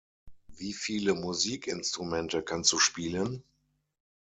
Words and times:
Wie 0.47 0.73
viele 0.73 1.13
Musikinstrumente 1.13 2.41
kannst 2.41 2.73
du 2.73 2.79
spielen? 2.79 3.43